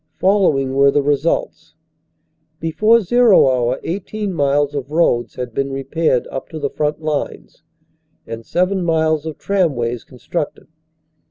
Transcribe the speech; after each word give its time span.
Following 0.17 0.73
were 0.73 0.89
the 0.89 1.03
results: 1.03 1.75
Before 2.59 3.01
"zero" 3.01 3.45
hour 3.47 3.79
18 3.83 4.33
miles 4.33 4.73
of 4.73 4.89
roads 4.89 5.35
had 5.35 5.53
been 5.53 5.71
repaired 5.71 6.25
up 6.31 6.49
to 6.49 6.57
the 6.57 6.71
front 6.71 7.03
lines 7.03 7.61
and 8.25 8.43
seven 8.43 8.83
miles 8.83 9.27
of 9.27 9.37
tramways 9.37 10.03
constructed. 10.03 10.65